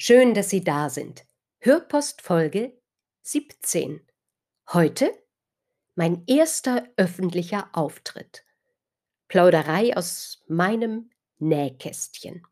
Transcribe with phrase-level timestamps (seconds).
[0.00, 1.26] Schön, dass Sie da sind.
[1.58, 2.72] Hörpost Folge
[3.22, 4.00] 17.
[4.72, 5.12] Heute
[5.96, 8.44] mein erster öffentlicher Auftritt.
[9.26, 12.46] Plauderei aus meinem Nähkästchen.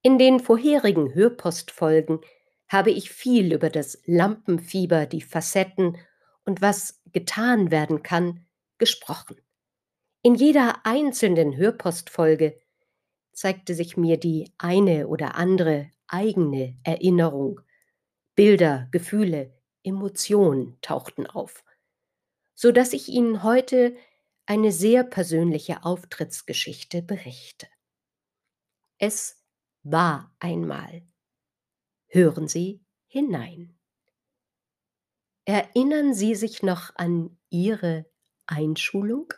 [0.00, 2.20] In den vorherigen Hörpostfolgen
[2.68, 5.98] habe ich viel über das Lampenfieber, die Facetten
[6.46, 8.46] und was getan werden kann,
[8.78, 9.36] gesprochen.
[10.22, 12.58] In jeder einzelnen Hörpostfolge
[13.32, 17.60] zeigte sich mir die eine oder andere eigene Erinnerung.
[18.34, 21.64] Bilder, Gefühle, Emotionen tauchten auf,
[22.54, 23.96] so dass ich Ihnen heute
[24.46, 27.66] eine sehr persönliche Auftrittsgeschichte berichte.
[28.98, 29.42] Es
[29.82, 31.02] war einmal.
[32.08, 33.78] Hören Sie hinein.
[35.44, 38.06] Erinnern Sie sich noch an Ihre
[38.46, 39.32] Einschulung?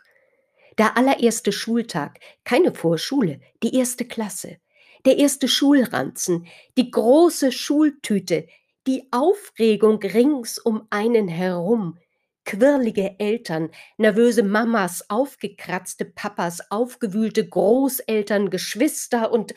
[0.77, 4.57] Der allererste Schultag, keine Vorschule, die erste Klasse
[5.05, 8.47] der erste Schulranzen, die große Schultüte,
[8.87, 11.97] die Aufregung rings um einen herum,
[12.45, 19.53] quirlige Eltern, nervöse Mamas, aufgekratzte Papas, aufgewühlte Großeltern, Geschwister und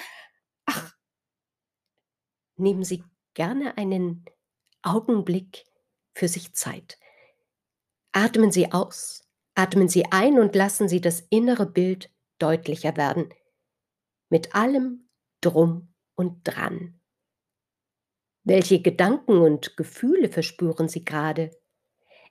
[0.67, 0.95] ach,
[2.57, 3.03] nehmen Sie
[3.35, 4.25] gerne einen
[4.83, 5.65] Augenblick
[6.15, 6.99] für sich Zeit.
[8.13, 13.35] Atmen Sie aus, atmen Sie ein und lassen Sie das innere Bild deutlicher werden.
[14.31, 15.06] Mit allem
[15.47, 17.01] drum und dran.
[18.43, 21.51] Welche Gedanken und Gefühle verspüren Sie gerade?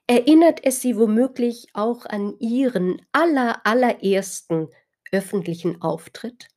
[0.06, 4.68] Erinnert es Sie womöglich auch an Ihren aller, allerersten
[5.12, 6.48] öffentlichen Auftritt?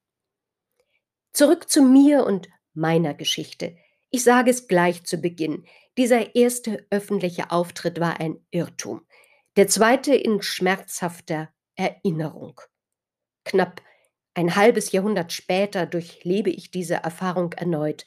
[1.33, 3.77] Zurück zu mir und meiner Geschichte.
[4.09, 5.65] Ich sage es gleich zu Beginn.
[5.97, 9.05] Dieser erste öffentliche Auftritt war ein Irrtum.
[9.55, 12.61] Der zweite in schmerzhafter Erinnerung.
[13.45, 13.81] Knapp
[14.39, 18.05] ein halbes Jahrhundert später durchlebe ich diese Erfahrung erneut.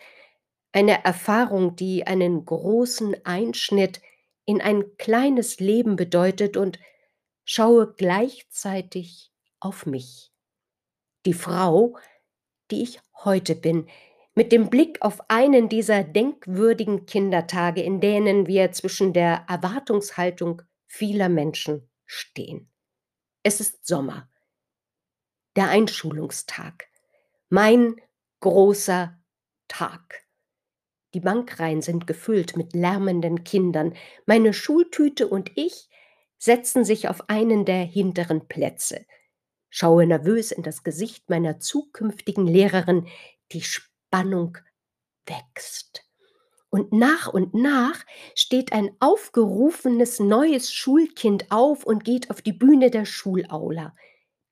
[0.72, 4.00] Eine Erfahrung, die einen großen Einschnitt
[4.46, 6.78] in ein kleines Leben bedeutet und
[7.44, 10.32] schaue gleichzeitig auf mich.
[11.26, 11.98] Die Frau,
[12.70, 13.86] die ich heute bin,
[14.34, 21.28] mit dem Blick auf einen dieser denkwürdigen Kindertage, in denen wir zwischen der Erwartungshaltung vieler
[21.28, 22.72] Menschen stehen.
[23.42, 24.31] Es ist Sommer
[25.56, 26.88] der Einschulungstag.
[27.48, 27.96] Mein
[28.40, 29.18] großer
[29.68, 30.24] Tag.
[31.14, 33.94] Die Bankreihen sind gefüllt mit lärmenden Kindern.
[34.24, 35.88] Meine Schultüte und ich
[36.38, 39.04] setzen sich auf einen der hinteren Plätze.
[39.68, 43.06] Schaue nervös in das Gesicht meiner zukünftigen Lehrerin.
[43.52, 44.58] Die Spannung
[45.26, 46.04] wächst.
[46.70, 52.90] Und nach und nach steht ein aufgerufenes neues Schulkind auf und geht auf die Bühne
[52.90, 53.94] der Schulaula.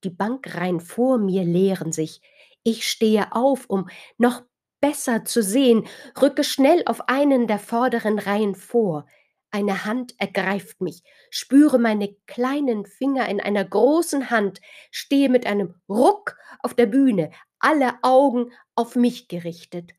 [0.05, 2.21] Die Bankreihen vor mir leeren sich.
[2.63, 3.89] Ich stehe auf, um
[4.19, 4.43] noch
[4.81, 5.87] besser zu sehen,
[6.21, 9.07] rücke schnell auf einen der vorderen Reihen vor.
[9.51, 15.75] Eine Hand ergreift mich, spüre meine kleinen Finger in einer großen Hand, stehe mit einem
[15.89, 19.93] Ruck auf der Bühne, alle Augen auf mich gerichtet,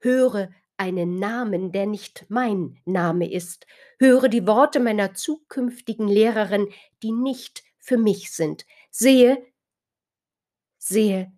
[0.00, 3.66] höre einen Namen, der nicht mein Name ist,
[3.98, 6.68] höre die Worte meiner zukünftigen Lehrerin,
[7.02, 9.44] die nicht für mich sind, sehe,
[10.78, 11.32] sehe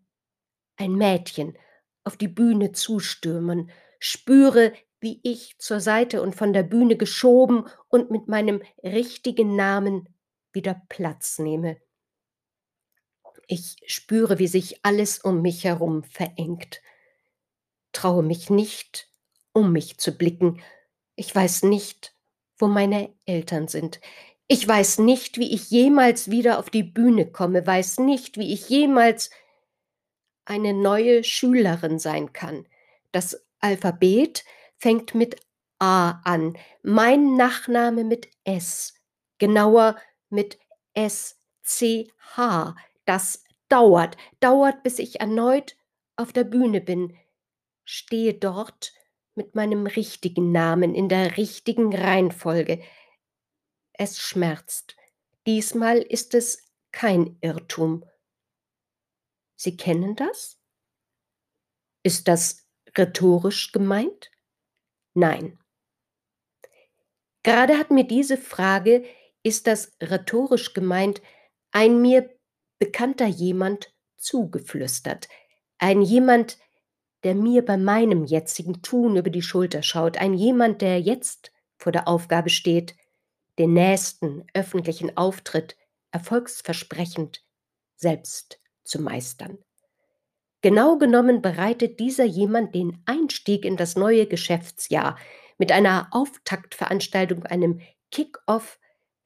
[0.77, 1.57] ein Mädchen
[2.05, 3.71] auf die Bühne zustürmen,
[4.01, 10.09] spüre, wie ich zur Seite und von der Bühne geschoben und mit meinem richtigen Namen
[10.53, 11.79] wieder Platz nehme.
[13.47, 16.81] Ich spüre, wie sich alles um mich herum verengt,
[17.93, 19.09] traue mich nicht,
[19.53, 20.63] um mich zu blicken.
[21.17, 22.15] Ich weiß nicht,
[22.59, 24.01] wo meine Eltern sind.
[24.53, 28.69] Ich weiß nicht, wie ich jemals wieder auf die Bühne komme, weiß nicht, wie ich
[28.69, 29.31] jemals
[30.45, 32.69] eine neue Schülerin sein kann.
[33.13, 34.45] Das Alphabet
[34.77, 35.37] fängt mit
[35.79, 38.93] A an, mein Nachname mit S,
[39.39, 39.97] genauer
[40.29, 40.59] mit
[40.95, 42.75] SCH.
[43.07, 45.77] Das dauert, dauert, bis ich erneut
[46.17, 47.17] auf der Bühne bin,
[47.87, 48.93] stehe dort
[49.35, 52.83] mit meinem richtigen Namen in der richtigen Reihenfolge.
[54.05, 54.97] Es schmerzt.
[55.47, 58.05] Diesmal ist es kein Irrtum.
[59.55, 60.59] Sie kennen das?
[62.03, 62.67] Ist das
[62.99, 64.33] rhetorisch gemeint?
[65.15, 65.57] Nein.
[67.45, 69.05] Gerade hat mir diese Frage,
[69.45, 71.23] ist das rhetorisch gemeint,
[71.71, 72.29] ein mir
[72.81, 75.29] bekannter jemand zugeflüstert,
[75.79, 76.59] ein jemand,
[77.23, 81.93] der mir bei meinem jetzigen Tun über die Schulter schaut, ein jemand, der jetzt vor
[81.93, 82.97] der Aufgabe steht,
[83.59, 85.77] den nächsten öffentlichen Auftritt
[86.11, 87.45] erfolgsversprechend
[87.97, 89.59] selbst zu meistern.
[90.61, 95.19] Genau genommen bereitet dieser jemand den Einstieg in das neue Geschäftsjahr
[95.59, 98.79] mit einer Auftaktveranstaltung, einem Kick-off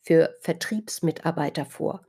[0.02, 2.06] für Vertriebsmitarbeiter vor.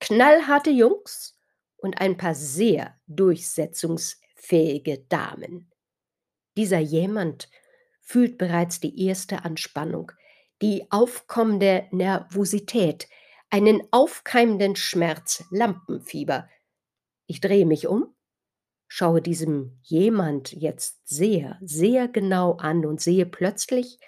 [0.00, 1.38] Knallharte Jungs
[1.76, 5.72] und ein paar sehr durchsetzungsfähige Damen.
[6.56, 7.48] Dieser jemand
[8.02, 10.12] fühlt bereits die erste Anspannung,
[10.62, 13.08] die aufkommende Nervosität,
[13.50, 16.48] einen aufkeimenden Schmerz, Lampenfieber.
[17.26, 18.14] Ich drehe mich um,
[18.88, 23.98] schaue diesem jemand jetzt sehr, sehr genau an und sehe plötzlich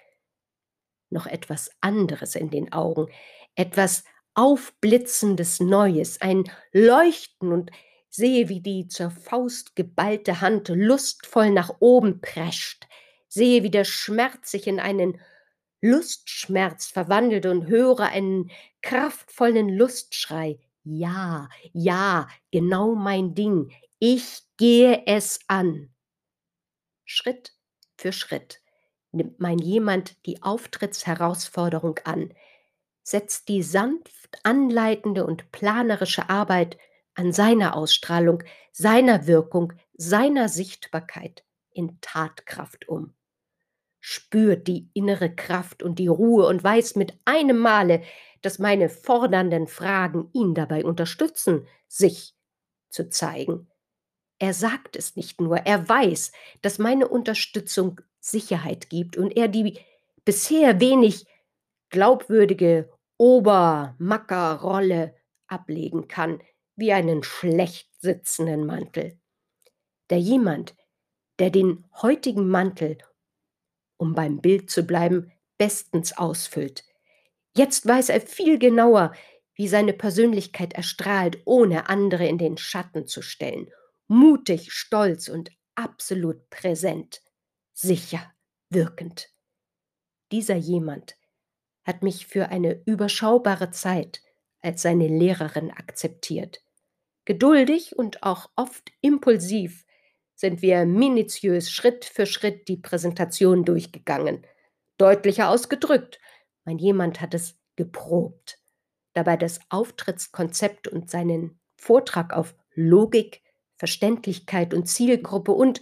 [1.09, 3.07] noch etwas anderes in den Augen,
[3.55, 4.03] etwas
[4.33, 7.71] aufblitzendes Neues, ein Leuchten und
[8.09, 12.87] sehe, wie die zur Faust geballte Hand lustvoll nach oben prescht,
[13.27, 15.19] sehe, wie der Schmerz sich in einen
[15.81, 18.51] Lustschmerz verwandelt und höre einen
[18.81, 20.59] kraftvollen Lustschrei.
[20.83, 23.71] Ja, ja, genau mein Ding.
[23.99, 25.89] Ich gehe es an.
[27.05, 27.53] Schritt
[27.97, 28.61] für Schritt
[29.11, 32.33] nimmt mein jemand die Auftrittsherausforderung an,
[33.03, 36.77] setzt die sanft anleitende und planerische Arbeit
[37.15, 43.16] an seiner Ausstrahlung, seiner Wirkung, seiner Sichtbarkeit in Tatkraft um
[44.09, 48.03] spürt die innere Kraft und die Ruhe und weiß mit einem Male,
[48.41, 52.33] dass meine fordernden Fragen ihn dabei unterstützen, sich
[52.89, 53.67] zu zeigen.
[54.39, 56.31] Er sagt es nicht nur, er weiß,
[56.61, 59.77] dass meine Unterstützung Sicherheit gibt und er die
[60.23, 61.25] bisher wenig
[61.89, 65.15] glaubwürdige Obermackerrolle
[65.47, 66.41] ablegen kann,
[66.77, 69.19] wie einen schlecht sitzenden Mantel.
[70.09, 70.77] Der jemand,
[71.39, 72.97] der den heutigen Mantel
[73.97, 76.85] um beim Bild zu bleiben, bestens ausfüllt.
[77.55, 79.13] Jetzt weiß er viel genauer,
[79.55, 83.71] wie seine Persönlichkeit erstrahlt, ohne andere in den Schatten zu stellen.
[84.07, 87.21] Mutig, stolz und absolut präsent,
[87.73, 88.31] sicher,
[88.69, 89.29] wirkend.
[90.31, 91.15] Dieser jemand
[91.83, 94.21] hat mich für eine überschaubare Zeit
[94.61, 96.61] als seine Lehrerin akzeptiert.
[97.25, 99.85] Geduldig und auch oft impulsiv
[100.37, 104.45] sind wir minutiös Schritt für Schritt die Präsentation durchgegangen.
[104.97, 106.19] Deutlicher ausgedrückt,
[106.63, 108.59] mein jemand hat es geprobt.
[109.13, 113.41] Dabei das Auftrittskonzept und seinen Vortrag auf Logik,
[113.77, 115.81] Verständlichkeit und Zielgruppe und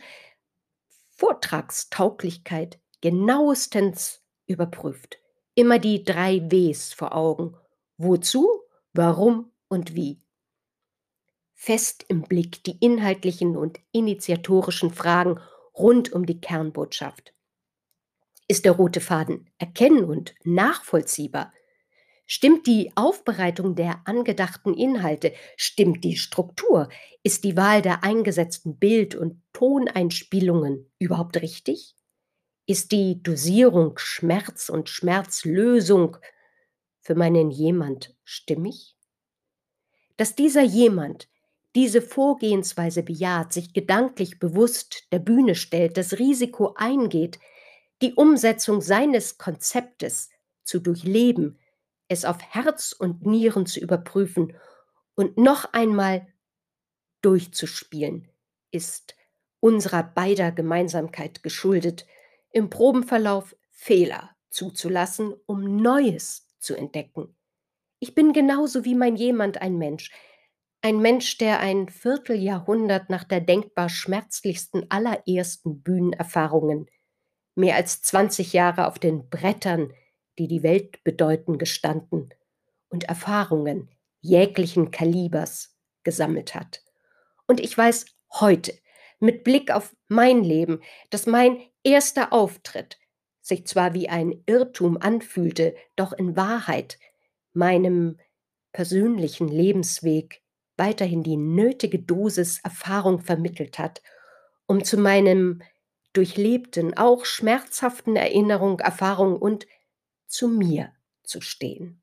[1.11, 5.19] Vortragstauglichkeit genauestens überprüft.
[5.53, 7.57] Immer die drei Ws vor Augen.
[7.97, 8.61] Wozu,
[8.93, 10.24] warum und wie
[11.55, 15.39] fest im Blick die inhaltlichen und initiatorischen Fragen
[15.73, 17.33] rund um die Kernbotschaft.
[18.47, 21.51] Ist der rote Faden erkennen und nachvollziehbar?
[22.27, 25.33] Stimmt die Aufbereitung der angedachten Inhalte?
[25.57, 26.89] Stimmt die Struktur?
[27.23, 31.95] Ist die Wahl der eingesetzten Bild- und Toneinspielungen überhaupt richtig?
[32.67, 36.17] Ist die Dosierung Schmerz und Schmerzlösung
[36.99, 38.95] für meinen jemand stimmig?
[40.17, 41.27] Dass dieser jemand
[41.75, 47.39] diese Vorgehensweise bejaht, sich gedanklich bewusst der Bühne stellt, das Risiko eingeht,
[48.01, 50.29] die Umsetzung seines Konzeptes
[50.63, 51.59] zu durchleben,
[52.07, 54.55] es auf Herz und Nieren zu überprüfen
[55.15, 56.27] und noch einmal
[57.21, 58.29] durchzuspielen,
[58.71, 59.15] ist
[59.59, 62.05] unserer beider Gemeinsamkeit geschuldet,
[62.51, 67.35] im Probenverlauf Fehler zuzulassen, um Neues zu entdecken.
[67.99, 70.11] Ich bin genauso wie mein jemand ein Mensch,
[70.85, 76.85] ein Mensch, der ein Vierteljahrhundert nach der denkbar schmerzlichsten aller ersten Bühnenerfahrungen,
[77.55, 79.91] mehr als 20 Jahre auf den Brettern,
[80.37, 82.31] die die Welt bedeuten, gestanden
[82.89, 83.89] und Erfahrungen
[84.21, 86.83] jeglichen Kalibers gesammelt hat.
[87.47, 88.05] Und ich weiß
[88.39, 88.71] heute,
[89.19, 92.99] mit Blick auf mein Leben, dass mein erster Auftritt
[93.41, 96.99] sich zwar wie ein Irrtum anfühlte, doch in Wahrheit
[97.53, 98.19] meinem
[98.71, 100.44] persönlichen Lebensweg
[100.77, 104.01] weiterhin die nötige Dosis Erfahrung vermittelt hat,
[104.65, 105.61] um zu meinem
[106.13, 109.67] durchlebten, auch schmerzhaften Erinnerung, Erfahrung und
[110.27, 110.91] zu mir
[111.23, 112.01] zu stehen.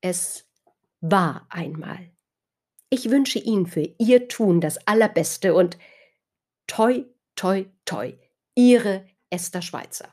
[0.00, 0.48] Es
[1.00, 2.10] war einmal.
[2.88, 5.78] Ich wünsche Ihnen für Ihr Tun das Allerbeste und
[6.66, 7.04] toi,
[7.36, 8.14] toi, toi,
[8.54, 10.12] Ihre Esther Schweitzer.